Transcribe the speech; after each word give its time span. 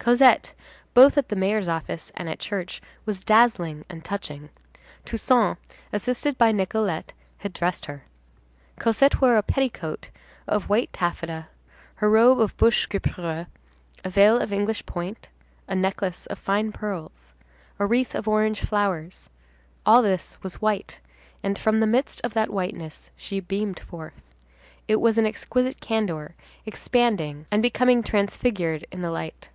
Cosette, 0.00 0.54
both 0.94 1.18
at 1.18 1.28
the 1.28 1.36
mayor's 1.36 1.68
office 1.68 2.10
and 2.16 2.30
at 2.30 2.38
church, 2.38 2.80
was 3.04 3.22
dazzling 3.22 3.84
and 3.90 4.02
touching. 4.02 4.48
Toussaint, 5.04 5.58
assisted 5.92 6.38
by 6.38 6.50
Nicolette, 6.50 7.12
had 7.38 7.52
dressed 7.52 7.84
her. 7.86 8.04
Cosette 8.80 9.20
wore 9.20 9.32
over 9.32 9.36
a 9.38 9.42
petticoat 9.42 10.08
of 10.46 10.70
white 10.70 10.90
taffeta, 10.94 11.48
her 11.96 12.08
robe 12.08 12.40
of 12.40 12.56
Binche 12.56 12.88
guipure, 12.88 13.48
a 14.02 14.08
veil 14.08 14.38
of 14.38 14.50
English 14.50 14.86
point, 14.86 15.28
a 15.68 15.74
necklace 15.74 16.24
of 16.26 16.38
fine 16.38 16.72
pearls, 16.72 17.34
a 17.78 17.84
wreath 17.84 18.14
of 18.14 18.26
orange 18.26 18.62
flowers; 18.62 19.28
all 19.84 20.00
this 20.00 20.38
was 20.42 20.62
white, 20.62 21.00
and, 21.42 21.58
from 21.58 21.80
the 21.80 21.86
midst 21.86 22.18
of 22.24 22.32
that 22.32 22.48
whiteness 22.48 23.10
she 23.14 23.40
beamed 23.40 23.78
forth. 23.80 24.22
It 24.86 25.02
was 25.02 25.18
an 25.18 25.26
exquisite 25.26 25.80
candor 25.82 26.34
expanding 26.64 27.44
and 27.50 27.60
becoming 27.60 28.02
transfigured 28.02 28.86
in 28.90 29.02
the 29.02 29.10
light. 29.10 29.50